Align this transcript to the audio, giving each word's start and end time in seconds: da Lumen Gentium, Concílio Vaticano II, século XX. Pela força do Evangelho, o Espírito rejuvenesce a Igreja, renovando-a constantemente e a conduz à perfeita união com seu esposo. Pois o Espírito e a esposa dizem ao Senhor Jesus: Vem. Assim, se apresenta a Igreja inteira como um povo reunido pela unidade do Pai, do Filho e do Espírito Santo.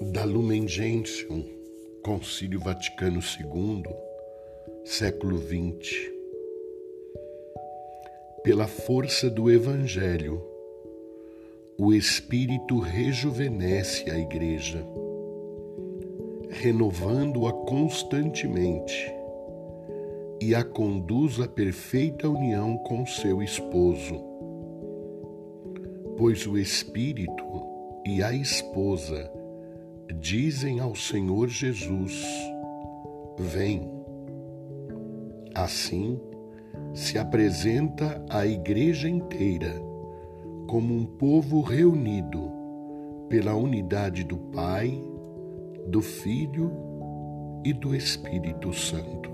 da 0.00 0.24
Lumen 0.24 0.66
Gentium, 0.66 1.44
Concílio 2.02 2.58
Vaticano 2.58 3.20
II, 3.20 3.84
século 4.84 5.38
XX. 5.38 6.10
Pela 8.42 8.66
força 8.66 9.30
do 9.30 9.48
Evangelho, 9.48 10.42
o 11.78 11.92
Espírito 11.92 12.80
rejuvenesce 12.80 14.10
a 14.10 14.18
Igreja, 14.18 14.84
renovando-a 16.50 17.52
constantemente 17.52 19.14
e 20.42 20.56
a 20.56 20.64
conduz 20.64 21.38
à 21.40 21.46
perfeita 21.46 22.28
união 22.28 22.76
com 22.78 23.06
seu 23.06 23.40
esposo. 23.40 24.20
Pois 26.16 26.46
o 26.48 26.58
Espírito 26.58 27.44
e 28.04 28.22
a 28.22 28.32
esposa 28.32 29.43
dizem 30.12 30.80
ao 30.80 30.94
Senhor 30.94 31.48
Jesus: 31.48 32.24
Vem. 33.38 33.90
Assim, 35.54 36.20
se 36.92 37.18
apresenta 37.18 38.24
a 38.28 38.44
Igreja 38.44 39.08
inteira 39.08 39.74
como 40.66 40.94
um 40.94 41.04
povo 41.04 41.60
reunido 41.60 42.50
pela 43.28 43.54
unidade 43.54 44.24
do 44.24 44.36
Pai, 44.36 45.00
do 45.88 46.00
Filho 46.00 46.72
e 47.64 47.72
do 47.72 47.94
Espírito 47.94 48.72
Santo. 48.72 49.33